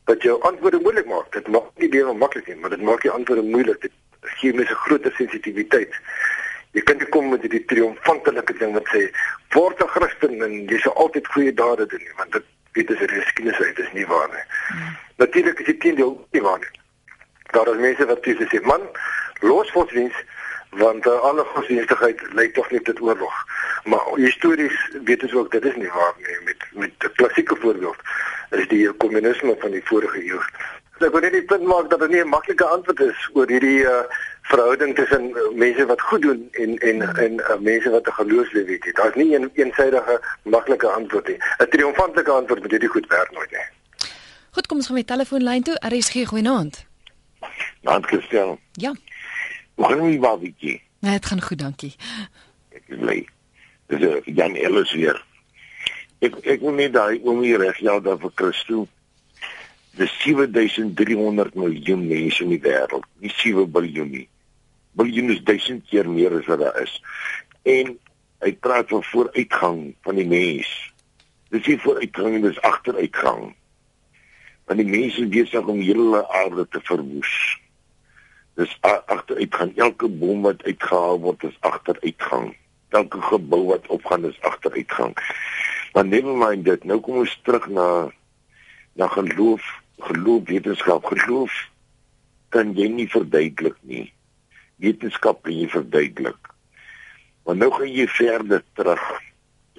[0.06, 1.32] Dat jou antwoorde moeilik maak.
[1.32, 3.82] Dit maak nie lewe maklik nie, maar dit maak jou antwoorde moeilik.
[3.82, 5.94] Dit gee mense groter sensitiwiteit.
[6.72, 9.10] Jy kan nie kom met die triomfantelike ding wat sê
[9.56, 13.02] word 'n Christen en jy sal altyd goeie dade doen nie, want dit weet as
[13.02, 14.46] 'n geskiedenis uit is nie waar nie.
[14.68, 14.96] Hmm.
[15.16, 16.80] Natuurlik is dit teendeel nie waar nie.
[17.52, 18.82] Daar is mense wat sê man,
[19.40, 20.24] los godsdienst
[20.72, 23.34] want uh, alle godsdienstigheid lei tog net tot oorlog.
[23.84, 28.00] Maar histories weet ons ook dit is nie waar nie met met 'n klassieke voorbeeld
[28.50, 30.40] is die kommunisme van die vorige eeu.
[31.00, 33.48] So ek wil net die punt maak dat dit nie 'n maklike antwoord is oor
[33.48, 34.04] hierdie uh,
[34.42, 38.72] verhouding tussen uh, mense wat goed doen en en en uh, mense wat 'n geloofslewe
[38.72, 38.96] het.
[38.96, 41.38] Daar's nie een eensidedige maklike antwoord nie.
[41.58, 43.68] 'n Triomfantelike antwoord met hierdie goed werk nooit nie.
[44.52, 45.76] Goed, kom ons gaan met telefoonlyn toe.
[45.80, 46.86] RSG goeienaand.
[47.82, 48.60] Dank Christian.
[48.72, 48.94] Ja.
[49.82, 50.78] Hoe gaan die babietjie?
[51.02, 51.92] Nee, dit gaan goed, dankie.
[52.78, 53.18] Ek is bly.
[53.90, 55.18] Dis uh, Jan Ellis weer.
[56.22, 58.86] Ek ek wil net daai oom hier reg jou daar vir Christo.
[59.98, 64.28] Dis 7300 miljoen mense in die wêreld, nie 7 biljoen nie.
[64.96, 66.94] Biljoen is duisend keer meer as wat daar is.
[67.68, 67.98] En
[68.42, 70.70] Hy praat van vooruitgang van die mens.
[71.54, 73.52] Dis nie vooruitgang, dis agteruitgang.
[74.66, 77.34] Want die mense besig om hele aarde te verwoes.
[78.60, 79.78] Dis agteruitgang.
[79.78, 82.52] Elke boom wat uitgehaal word is agteruitgang.
[82.90, 85.16] Elke gebou wat opgaan is agteruitgang.
[85.94, 86.84] Maar never mind dit.
[86.84, 88.12] Nou kom ons terug na
[89.00, 89.64] na geloof,
[90.04, 91.54] geloof wetenskap, geloof
[92.52, 94.10] kan jy nie verduidelik nie.
[94.84, 96.52] Wetenskap kan jy verduidelik.
[97.46, 99.06] Maar nou gaan jy verder terug.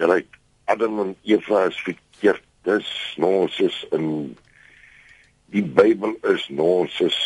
[0.01, 0.23] Jy ry
[0.71, 2.41] Adam en Eva is verkeerd.
[2.63, 4.07] Dis nonsens in
[5.51, 7.17] die Bybel is nonsens.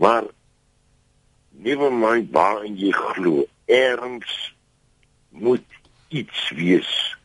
[0.00, 0.26] Maar
[1.50, 3.44] never mind waar jy glo.
[3.66, 4.54] Erns
[5.28, 5.66] moet
[6.08, 7.16] iets wees.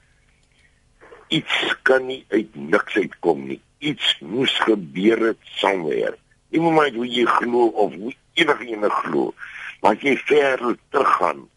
[1.27, 3.61] Iets kan nie uit niks uitkom nie.
[3.77, 6.17] Iets moes gebeur het somewhere.
[6.49, 9.33] Niemand mind hoe jy glo of hoe enige ene glo.
[9.81, 11.47] Maar jy ver teruggaan,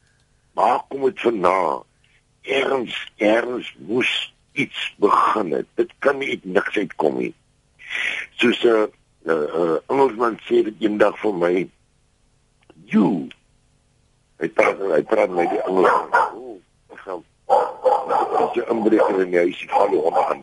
[0.52, 1.85] waar kom dit vandaan?
[2.42, 5.66] Erns, erns moes iets begin het.
[5.74, 7.35] Dit kan nie uit niks uitkom nie.
[8.37, 8.87] Soos 'n uh,
[9.24, 11.68] uh, uh, Engelsman sê dit eendag vir my,
[12.92, 13.29] you
[14.38, 15.90] Hy praat hy praat met die Engels.
[16.38, 16.59] Ooh,
[17.03, 17.24] gaan
[18.55, 20.37] jy inbreek in die huis, val jy onder.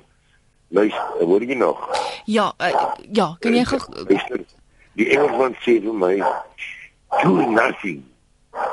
[0.76, 1.80] Luister, hoor jy nog?
[2.28, 2.74] Ja, uh,
[3.16, 3.80] ja, kan jy gou
[4.96, 6.14] Die Engelsman sê vir my,
[7.22, 8.04] do nothing.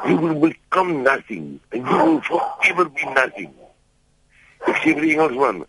[0.06, 3.54] You will become nothing and you will forever be nothing.
[4.66, 5.62] Ek sê vir die Engelsman,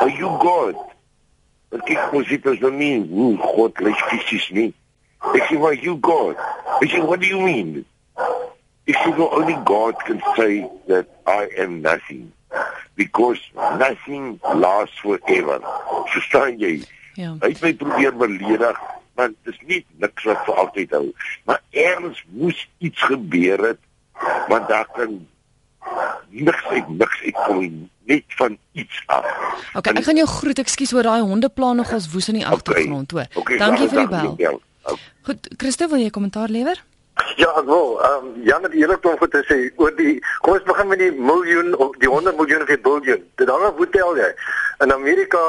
[0.00, 0.80] are you God?
[1.72, 4.70] Wat kyk mos dit as nou nie, hoe God lyk fisies nie.
[5.34, 6.36] Ek sê, are you God?
[6.82, 7.84] Ek sê, what do you mean?
[8.86, 12.32] If you know only God can say that I am nothing
[12.96, 15.60] because nothing lasts forever.
[16.14, 16.80] Verstaan jy?
[17.18, 17.34] Ja.
[17.42, 18.80] Hy het my probeer beledig,
[19.18, 21.04] maar dit is nie niks wat vir altyd hou.
[21.50, 23.82] Maar erns moes iets gebeur het
[24.48, 25.20] want daar kan
[26.28, 29.26] niks uit niks uitkom net van iets af.
[29.76, 30.58] Okay, ek gaan jou groet.
[30.62, 33.28] Ekskuus oor daai hondeplan nog as woes in die agtergrond, hoor.
[33.36, 34.60] Okay, Dankie vir die bel.
[35.28, 36.80] Goed, Christo, wil jy kommentaar lewer?
[37.36, 37.98] Ja, ek wil.
[38.02, 40.98] Ehm um, Jan het eerlik om goed te sê oor die kom ons begin met
[41.02, 43.24] die miljoen of die 100 miljoen of die biljoen.
[43.34, 44.28] Dit hang af hoe tel jy.
[44.86, 45.42] In Amerika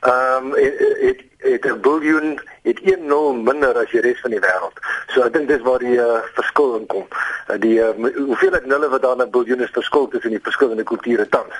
[0.00, 0.54] ehm um,
[1.02, 4.78] het het 'n biljoen het 1 nul minder as die res van die wêreld.
[5.06, 7.06] So ek dink dis waar die uh, verskil in kom.
[7.48, 7.94] Uh, die uh,
[8.26, 11.54] hoeveelheid nulle wat daar in 'n biljoen is verskil tussen die verskillende kulture tans.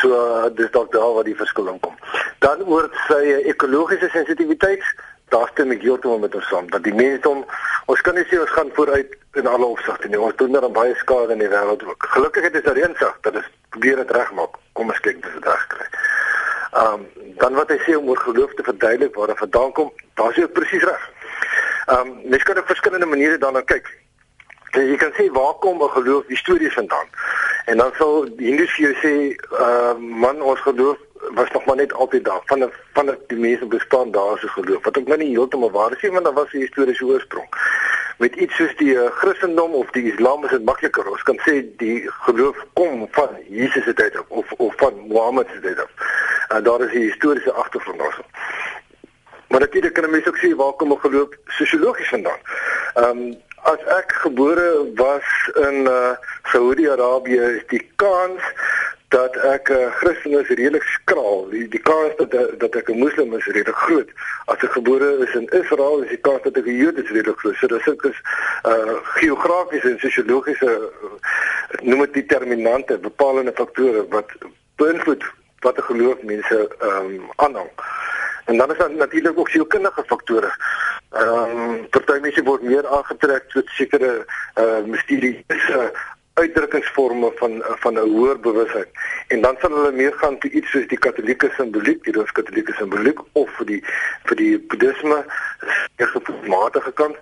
[0.00, 1.94] So uh, dis dalk daar waar die verskil in kom.
[2.38, 4.84] Dan oor sy ekologiese sensitiwiteit
[5.28, 7.44] daar stem ek heeltemal met ons saam dat die mensdom
[7.86, 10.20] ons kan nie sê ons gaan vooruit in alle opsigte nie.
[10.20, 12.06] Ons doen daar baie skade in die wêreld ook.
[12.14, 14.58] Gelukkig het dit eensag dat dit probeer dit regmaak.
[14.72, 15.86] Kom ons kyk dis reg kry.
[16.76, 19.92] Ehm um, dan wat hy sê om oor geloof te verduidelik waar dit vandaan kom,
[20.16, 21.02] daar is jy presies reg.
[21.86, 23.90] Ehm um, mens kan op verskillende maniere daarna kyk.
[24.70, 27.08] En jy kan sê waar kom 'n geloof histories vandaan?
[27.66, 30.98] En dan sal die Hindus vir jou sê, ehm uh, man ons geloof
[31.34, 32.40] was nog maar net altyd daar.
[32.44, 34.84] Van die, van die mense bestaan daar so geloof.
[34.84, 37.48] Wat ook nou nie heeltemal waar is nie want daar was 'n historiese oorsprong.
[38.18, 41.64] Met iets soos die uh, Christendom of die Islam is dit makliker ons kan sê
[41.76, 45.90] die geloof kom van Jesus se tyd af of of van Mohammed se tyd af.
[46.48, 48.24] En daar is 'n historiese agtergrond daar
[49.48, 52.40] maar natuurlik kan 'n mens ook sê waar kom 'n geloof sosiologies vandaan?
[52.94, 56.10] Ehm um, as ek gebore was in uh,
[56.42, 58.42] Saudi-Arabië is die kans
[59.08, 61.48] dat ek 'n uh, Christen is redelik skraal.
[61.50, 64.10] Die die kans dat dat ek 'n moslim is redelik groot.
[64.44, 67.38] As ek gebore is in Israel, is die kans dat ek 'n Jood is redelik
[67.38, 67.56] groot.
[67.56, 68.20] So dis ook is
[68.64, 74.30] uh geografiese en sosiologiese uh, noem dit determinante, bepalende faktore wat
[74.76, 75.24] beïnvloed
[75.60, 77.70] wat 'n geloof mense ehm um, aanhang.
[78.44, 80.50] En dan is daar natuurlik ook sielkundige faktore.
[81.10, 85.92] Ehm um, party mense word meer aangetrek tot sekere uh misterieuse
[86.40, 88.88] uitdrukkingsforme van van 'n hoër bewustheid.
[89.28, 93.20] En dan sal hulle meer gaan toe iets soos die katolieke simboliek, die rooskatolieke simboliek
[93.32, 93.82] of vir die
[94.24, 95.24] vir die boeddhisme,
[95.96, 97.16] die gevoelsmatige kant.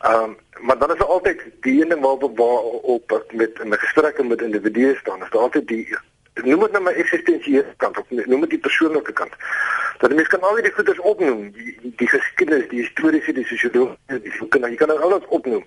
[0.00, 0.36] Ehm um,
[0.66, 2.62] maar dan is daar altyd die een ding waarop waar
[2.96, 5.22] op met met gestrekke met individue staan.
[5.22, 5.96] Is daar altyd die
[6.34, 9.34] noem dit nou my eksistensiële kant of noem dit die persoonlike kant.
[9.98, 14.48] Dat mense kan al die goeders opnoem, die die geskiedenis, die historiese, die sosiologiese, die
[14.48, 15.66] kan jy kan alles opnoem.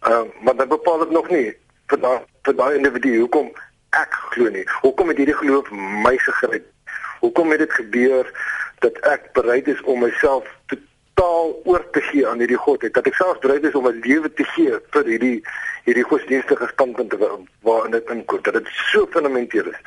[0.00, 1.56] Ehm uh, maar dit bepaal dit nog nie
[1.90, 3.50] vir daai vir daai individu hoekom
[3.98, 4.64] ek glo nie.
[4.84, 5.70] Hoekom het hierdie geloof
[6.04, 6.66] my gegryp?
[7.20, 8.30] Hoekom het dit gebeur
[8.84, 12.86] dat ek bereid is om myself totaal oor te gee aan hierdie God?
[12.86, 15.38] Het, dat ek self bereid is om my lewe te gee vir hierdie
[15.88, 17.14] hierdie godsdienstige standpunt
[17.66, 18.42] waarin dit inkom.
[18.46, 19.80] Dat dit so fundamenteel is.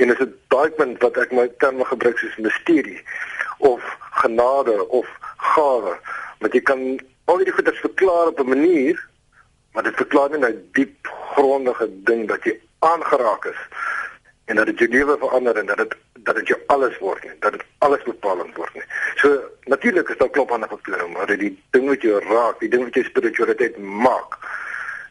[0.00, 3.00] En is dit daai punt wat ek my terme gebruik soos misterie
[3.58, 3.84] of
[4.22, 5.08] genade of
[5.54, 5.92] gawe,
[6.40, 6.80] want jy kan
[7.28, 8.96] al hierdie goeders verklaar op 'n manier
[9.72, 13.60] maar dit verklaar nie nou diep grondige ding dat jy aangeraak is
[14.50, 17.32] en dat dit jou lewe verander en dat dit dat dit jou alles word nie,
[17.40, 18.84] dat dit alles bepalend word nie.
[19.16, 19.40] So
[19.72, 22.98] natuurlik is daar klop ander faktore, maar die ding wat jou raak, die ding wat
[22.98, 24.36] jou spiritualiteit maak,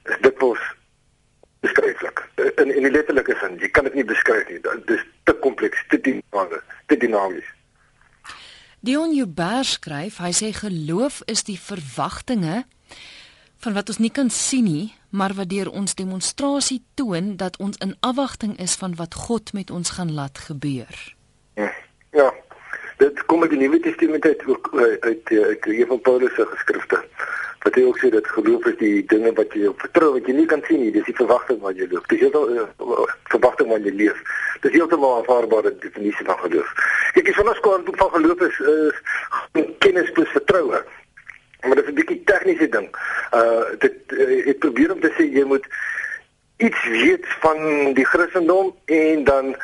[0.06, 0.62] is dikwels
[1.65, 2.22] beskryflik.
[2.62, 4.60] In in die letterlike sin, jy kan dit nie beskryf nie.
[4.63, 7.48] Dit is te kompleks, te dinamies, te dinamies.
[8.86, 12.63] Dion Joubert skryf, hy sê geloof is die verwagtinge
[13.60, 17.80] van wat ons nie kan sien nie, maar wat deur ons demonstrasie toon dat ons
[17.84, 21.15] in afwagting is van wat God met ons gaan laat gebeur.
[21.60, 21.72] Ja.
[22.12, 22.30] ja.
[22.98, 26.45] Dit kom uit die Nuwe Testament uit ook uit uit, uit een van Paulus se
[26.45, 27.04] geskrifte.
[27.60, 30.48] Wat hy ook sê dat geloof is die dinge wat jy vertrou wat jy nie
[30.48, 32.08] kan sien nie, dis die verwagting wat jy loop.
[32.08, 34.24] Dis heeltemal uh, verwagting wat jy leef.
[34.63, 36.72] Dis heeltemal aanvaarbare definisie van geloof.
[37.15, 40.84] Kyk, die kant van geloof is uh, kennis plus vertroue.
[41.62, 42.89] Maar dit is 'n bietjie tegniese ding.
[43.34, 45.65] Uh dit uh, ek probeer om te sê jy moet
[46.58, 47.60] iets weet van
[47.93, 49.56] die Christendom en dan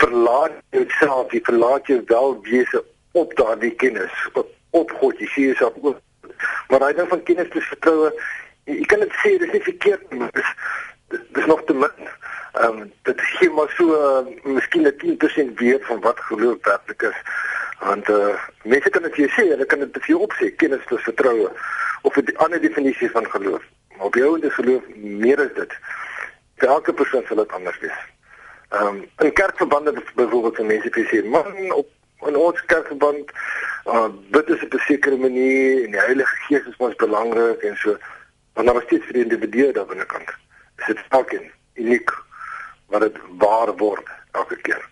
[0.00, 4.28] verlaat jouself, jy verlaat jou welwese op daardie kennis
[4.70, 5.18] op God.
[5.18, 6.00] Jy sien jouself ook
[6.68, 8.12] maar daai ding van kennis plus vertroue,
[8.64, 10.52] jy, kan dit sê dis nie verkeerd nie, dis
[11.36, 12.06] dis nog te min.
[12.52, 14.94] Ehm um, dit gee maar so uh, miskien 'n
[15.52, 17.18] 10% weer van wat geloof werklik is
[17.82, 20.84] want uh, mense kan dit vir jou sê, hulle kan dit vir jou opsê, kennis
[20.90, 21.50] plus vertroue
[22.02, 23.62] of 'n ander definisie van geloof.
[23.96, 25.72] Maar op jou en die geloof meer is dit.
[26.56, 28.00] Vir elke persoon sal dit anders wees.
[28.68, 31.88] Ehm um, in kerkverbande byvoorbeeld vir mense wie sê man op
[32.26, 33.30] in ons kerkverband
[33.86, 37.76] uh dit is op 'n sekere manier en die Heilige Gees is ons belangrik en
[37.76, 37.96] so
[38.54, 40.30] maar daar is steeds vir die individu daar binnekant.
[40.78, 42.10] Is dit elkeen uniek
[42.86, 44.91] wat dit waar word elke keer.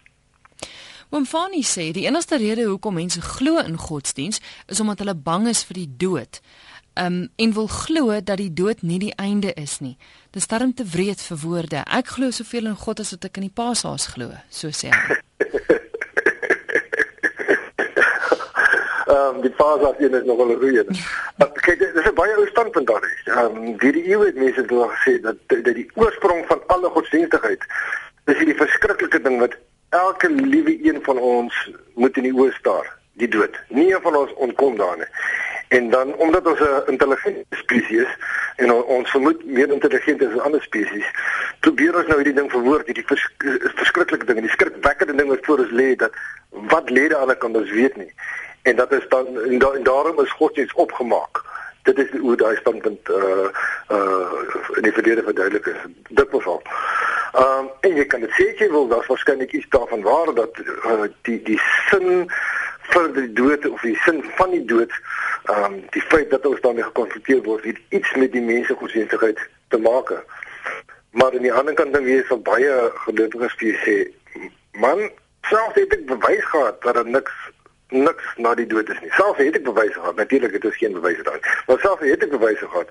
[1.11, 4.39] Womfani sê die enigste rede hoekom mense glo in godsdiens
[4.71, 6.39] is omdat hulle bang is vir die dood.
[6.95, 9.97] Um en wil glo dat die dood nie die einde is nie.
[10.31, 11.83] Dis darm te wreed vir woorde.
[11.99, 15.19] Ek glo soveel in God as wat ek in die Paashaas glo, so sê hy.
[19.11, 20.85] Ehm um, die Paashaas is nog wel 'n goeie.
[21.67, 23.03] Kyk, dit is 'n baie ou standpunt daar.
[23.25, 26.89] Ehm um, die die eeue het mense toe gesê dat dat die oorsprong van alle
[26.89, 27.67] godsdienstigheid
[28.31, 29.59] is die verskriklike ding wat
[29.91, 33.57] elke liewe een van ons moet in die oë staar, die dood.
[33.69, 35.13] Nie een van ons ontkom daarin nie.
[35.71, 38.17] En dan omdat ons 'n intelligente spesies is
[38.57, 41.07] en ons vermoed meer intelligent as ander spesies,
[41.61, 43.29] probeer ons nou hierdie ding verwoord, hierdie vers,
[43.75, 46.13] verskriklike ding, die skrikwekkende ding wat voor ons lê dat
[46.51, 48.13] wat lê daar aan kan ons weet nie.
[48.63, 51.45] En dat is dan en, da, en daarom is God iets opgemaak.
[51.91, 53.49] Dit is hoe daai standpunt uh
[53.97, 55.81] uh in die verdediging verduidelik is.
[56.09, 56.63] Dit was al.
[57.33, 61.09] Ehm um, en jy kan dit jy wil daar's waarskynlik iets daarvan waar dat uh,
[61.23, 62.31] die die sin
[62.93, 64.93] vir die dood of die sin van die dood
[65.45, 69.43] ehm um, die feit dat ons daarmee gekonfronteer word het iets met die mense godsdienstigheid
[69.69, 70.15] te maak.
[71.11, 72.75] Maar aan die ander kant dan weer van baie
[73.07, 73.97] gelowiges wie sê
[74.87, 75.11] man
[75.51, 77.35] selfs het ek bewys gehad dat daar niks
[77.91, 79.11] niks na die dood is nie.
[79.11, 80.17] Selfs het ek bewys gehad.
[80.17, 81.45] Natuurlik het ons geen bewyse daarin.
[81.67, 82.89] Maar selfs het ek bewyse gehad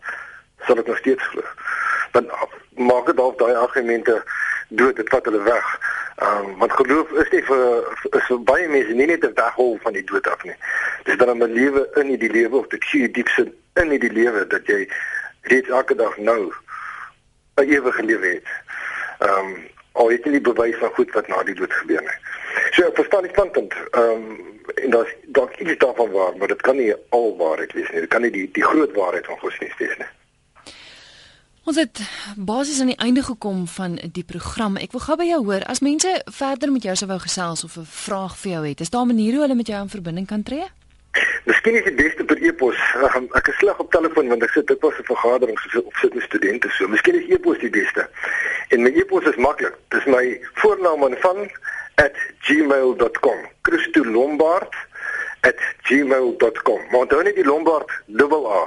[0.67, 1.43] sal ek nog steeds glo
[2.11, 2.29] dan
[2.75, 4.23] maak dit dalk daai argumente
[4.69, 5.67] dood dit vat hulle weg.
[6.15, 7.63] Ehm um, want geloof is nie vir
[8.17, 10.55] is vir baie mense nie net 'n weghol van die dood af nie.
[11.03, 14.65] Dis dan 'n lewe in die lewe of dit gee diepste in die lewe dat
[14.67, 14.89] jy
[15.41, 16.53] reeds elke dag nou
[17.55, 18.47] 'n ewige lewe het.
[19.19, 22.19] Ehm um, al het jy nie bewys van goed wat na die dood gebeur nie.
[22.71, 23.73] So ek verstaan die standpunt.
[23.91, 27.89] Ehm um, en daar's dalk iets daarvan waar, maar dit kan nie al waarheid wees
[27.89, 27.99] nie.
[27.99, 30.09] Dit kan nie die die groot waarheid van godsdienst wees nie.
[31.69, 31.99] Ons het
[32.35, 34.77] basies aan die einde gekom van die program.
[34.81, 37.77] Ek wil gou by jou hoor as mense verder met jou sou wou gesels of
[37.77, 38.81] 'n vraag vir jou het.
[38.81, 40.65] Is daar 'n manier hoe hulle met jou in verbinding kan tree?
[41.45, 42.77] Miskien is dit beste per e-pos.
[43.33, 46.23] Ek is sleg op telefoon want ek sit dit was 'n vergadering of sit met
[46.23, 46.87] studente so.
[46.87, 48.09] Miskien is e-pos die beste.
[48.69, 49.75] En my e-pos is maklik.
[49.89, 51.49] Dis my voornaam en van
[52.41, 53.39] @gmail.com.
[53.61, 54.75] Christo Lombard
[55.81, 56.81] @gmail.com.
[56.89, 58.63] Maar onthou net die Lombard dubbel A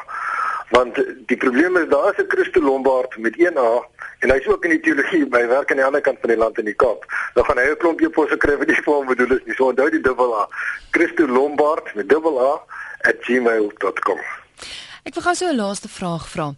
[0.72, 3.86] want die probleem is daar is 'n Christo Lombard met 1 A
[4.18, 6.58] en hy's ook in die teologie by werk aan die ander kant van die land
[6.58, 7.04] in die Kaap.
[7.34, 9.54] Nou gaan hy 'n klompie posse kry vir die vorm bedoel is nie.
[9.54, 10.48] So onthou die dubbel A.
[10.90, 12.52] Christo Lombard met dubbel A
[13.20, 14.20] @gmail.com.
[15.04, 16.54] Ek wil gou so 'n laaste vraag vra.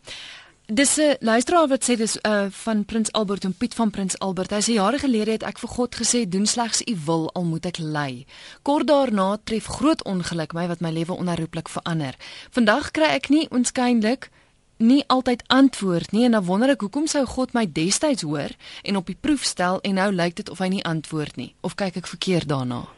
[0.66, 4.50] Dis 'n luisteraar wat sê dis uh van Prins Albert en Piet van Prins Albert.
[4.50, 7.66] Hy sê jare gelede het ek vir God gesê doen slegs u wil al moet
[7.66, 8.26] ek ly.
[8.62, 12.16] Kort daarna tref groot ongeluk my wat my lewe onherroepelik verander.
[12.50, 14.30] Vandag kry ek nie onskynlik
[14.76, 18.50] nie altyd antwoord nie en dan wonder ek hoekom sou God my destyds hoor
[18.82, 21.74] en op die proef stel en nou lyk dit of hy nie antwoord nie of
[21.74, 22.88] kyk ek verkeerd daarna.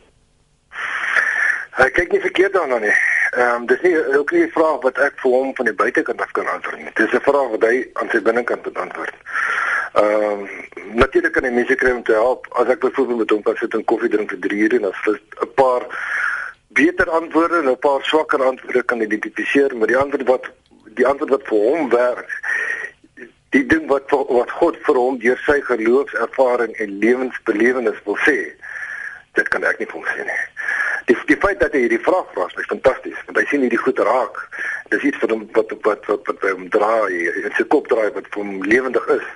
[1.76, 2.94] Hy kyk nie verkeerd daarna nie.
[3.36, 6.20] Ehm um, dis nie ook nie 'n vraag wat ek vir hom van die buitekant
[6.20, 6.90] af kan antwoord nie.
[6.94, 9.14] Dis 'n vraag wat hy aan sy binnekant moet antwoord.
[9.92, 10.48] Ehm uh,
[10.94, 13.74] natuurlik kan die mense kry om te help as ek byvoorbeeld met hom kan sit
[13.74, 15.82] en koffie drink vir 3 ure en as 'n paar
[16.68, 20.50] beter antwoorde en 'n paar swakker antwoorde kan identifiseer, maar die antwoord wat
[20.94, 22.30] die antwoord wat vir hom werk
[23.50, 28.36] die ding wat wat God vir hom deur sy geloofservaring en lewensbelewenis wil sê
[29.38, 30.42] dit kan ek nie vir hom sê nie
[31.06, 33.98] die die feit dat hy hierdie vraag vra is fantasties want hy sien hierdie goed
[34.08, 34.40] raak.
[34.90, 38.10] Dis iets vir hom wat wat wat wat by hom draai in sy kop draai
[38.16, 39.28] wat vir hom lewendig is.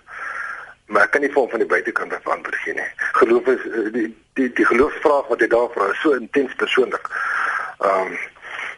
[0.91, 2.89] Maar ek kan nie vir hom van die buitekant af antwoord gee nie.
[3.21, 4.07] Geloof is eh, die
[4.39, 7.11] die die geloofsvraag wat hy daar vra is so intens persoonlik.
[7.87, 8.21] Ehm um,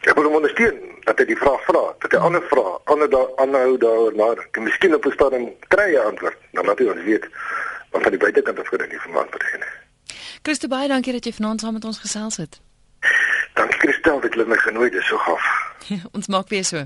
[0.03, 3.29] ek wil hom ondersteun dat hy die vraag vra dat hy ander vra ander daar
[3.39, 7.07] aanhou daaroor nadenk en miskien op 'n stadium kry hy antwoord dan laat hy ons
[7.07, 7.25] weet
[7.95, 9.73] wat van die buitekant af gedink nie vir my antwoord gee nie.
[10.43, 12.59] Christo baie dankie dat jy vanaand saam met ons gesels het.
[13.53, 15.49] Dankie Christel, dit het my genooi, dis so gaaf.
[16.17, 16.85] ons maak weer so.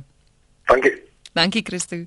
[0.68, 1.08] Dankie.
[1.38, 1.98] Dankie Christo.